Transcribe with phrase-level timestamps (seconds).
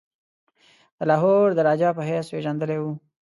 [0.97, 2.93] د لاهور د راجا په حیث پيژندلی وو.